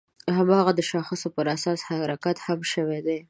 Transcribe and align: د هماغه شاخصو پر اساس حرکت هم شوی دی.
د 0.25 0.27
هماغه 0.37 0.73
شاخصو 0.91 1.27
پر 1.35 1.45
اساس 1.55 1.79
حرکت 1.89 2.37
هم 2.45 2.59
شوی 2.71 2.99
دی. 3.07 3.17